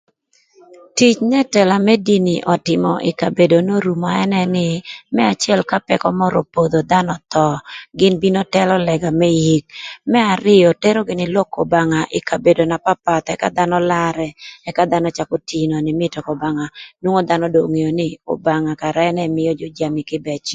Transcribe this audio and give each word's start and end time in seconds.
Tic 0.97 1.17
n'ëtëla 1.29 1.75
më 1.85 1.93
dini 2.05 2.35
ötïmö 2.53 2.91
ï 3.09 3.11
kabedo 3.21 3.57
n'orumo 3.65 4.07
ënë 4.23 4.43
nï, 4.55 4.67
më 5.15 5.23
acël 5.31 5.61
ka 5.69 5.77
pëkö 5.87 6.09
mörö 6.19 6.39
opodho 6.43 6.79
dhanö 6.91 7.11
öthö 7.17 7.47
gïn 7.99 8.15
bino 8.23 8.41
tëlö 8.53 8.75
lëga 8.87 9.11
më 9.21 9.27
ik. 9.55 9.63
Më 10.11 10.19
arïö, 10.33 10.67
tero 10.83 10.99
gïnï 11.07 11.33
lok 11.35 11.47
k'Obanga 11.53 12.01
ï 12.17 12.19
kabedo 12.29 12.63
na 12.67 12.77
papath 12.85 13.27
ëka 13.33 13.47
dhanö 13.57 13.77
larë 13.91 14.29
ëka 14.69 14.83
dhanö 14.91 15.09
cakö 15.17 15.35
tino 15.49 15.75
nïmïtö 15.85 16.19
k'Obanga 16.25 16.65
nwongo 17.01 17.21
dhanö 17.29 17.45
do 17.53 17.59
ongeo 17.67 17.91
nï 17.99 18.07
Obanga 18.33 18.71
kara 18.81 19.01
ënë 19.09 19.23
mïö 19.37 19.51
jö 19.59 19.67
jami 19.77 20.01
kïbëc 20.09 20.43